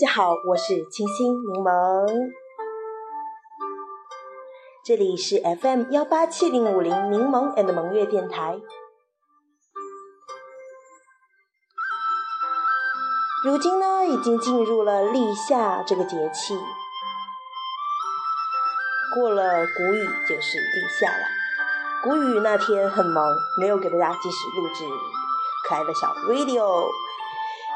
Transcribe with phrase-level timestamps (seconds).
[0.00, 2.30] 家好，我是清新柠檬，
[4.82, 8.58] 这里是 FM 幺八七零五零柠檬 and 萌月电台。
[13.44, 16.58] 如今呢，已经进入了立夏这个节气，
[19.14, 21.24] 过了谷雨就是立夏了。
[22.04, 24.88] 谷雨那天很忙，没有给大家及时录制
[25.68, 26.86] 可爱的小 video。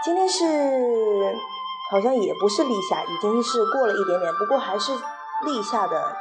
[0.03, 1.54] 今天是。
[1.91, 4.93] 好像也不是立夏，已经是过了一点点，不过还是
[5.45, 6.17] 立夏的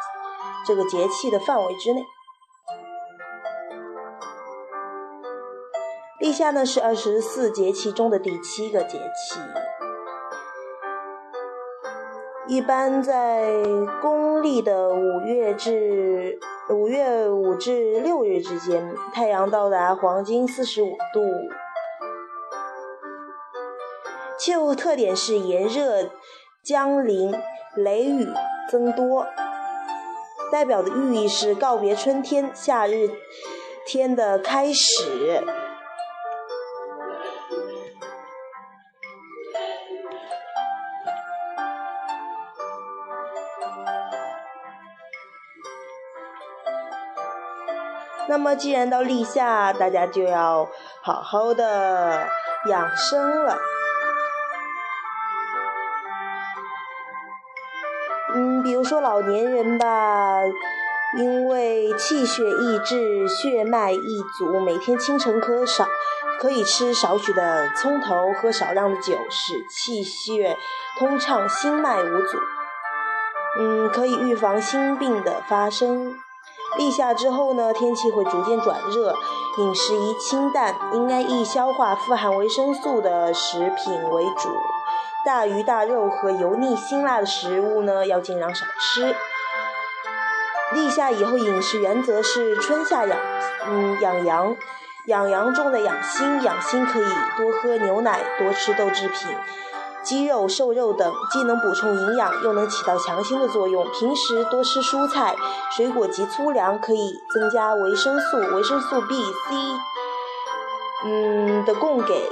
[0.65, 2.05] 这个节气的范围之内。
[6.19, 9.39] 立夏呢是二十四节气中的第七个节气，
[12.47, 13.51] 一般在
[14.01, 21.21] 公历的五月至五月五至六日之间，太阳到达黄金四十五度。
[24.43, 26.09] 气候特点是炎热、
[26.61, 27.33] 江临、
[27.75, 28.27] 雷雨
[28.69, 29.25] 增多，
[30.51, 33.09] 代表的寓意是告别春天、夏日
[33.85, 35.41] 天的开始。
[48.27, 50.67] 那么，既然到立夏，大家就要
[51.01, 52.27] 好好的
[52.65, 53.57] 养生了。
[58.35, 60.41] 嗯，比如说老年人吧，
[61.17, 65.85] 因为气血抑制、血脉易阻，每天清晨可少
[66.39, 70.57] 可以吃少许的葱头，喝少量的酒，使气血
[70.97, 72.37] 通畅，心脉无阻。
[73.59, 76.15] 嗯，可以预防心病的发生。
[76.75, 79.15] 立夏之后呢，天气会逐渐转热，
[79.59, 84.49] 饮食宜清淡，应该易消化、富含维生素的食品为主。
[85.25, 89.15] 大鱼大肉和油腻辛辣的食物呢，要尽量少吃。
[90.73, 93.17] 立夏以后饮食原则是春夏养，
[93.65, 94.55] 嗯，养阳，
[95.07, 97.05] 养阳中的养心，养心可以
[97.37, 99.29] 多喝牛奶，多吃豆制品、
[100.03, 103.89] 鸡肉、瘦肉等，既能补充营养，又能起到强心的作用。
[103.91, 105.37] 平时多吃蔬菜、
[105.71, 109.55] 水果及粗粮，可以增加维生素、维生素 B、C，
[111.05, 112.29] 嗯的供给。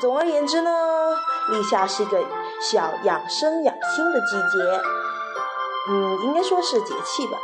[0.00, 0.70] 总而言之呢，
[1.50, 2.22] 立夏是一个
[2.60, 4.82] 小养生养心的季节，
[5.88, 7.38] 嗯，应该说是节气吧。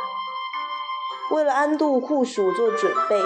[1.31, 3.21] 为了安度酷暑做准备，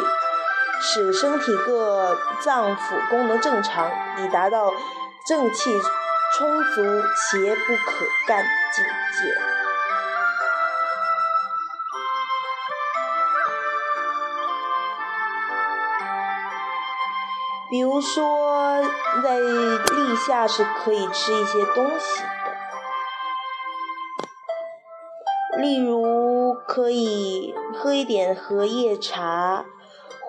[0.79, 3.91] 使身体各脏腑功能正常，
[4.23, 4.71] 以达到
[5.25, 5.81] 正气
[6.37, 6.83] 充足、
[7.15, 9.44] 邪不可干的境界。
[17.69, 18.83] 比如说，
[19.23, 22.21] 在立夏是可以吃一些东西
[25.53, 29.65] 的，例如可以喝一点荷叶茶，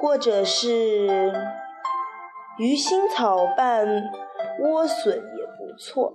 [0.01, 1.33] 或者是
[2.59, 3.87] 鱼腥草拌
[4.59, 6.15] 莴笋也不错，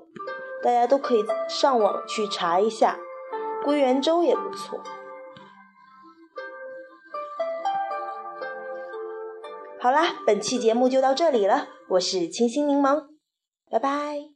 [0.64, 2.98] 大家都可以上网去查一下，
[3.64, 4.80] 桂圆粥也不错。
[9.82, 13.08] 好啦，本期节目就到这里了，我是清新柠檬，
[13.68, 14.31] 拜拜。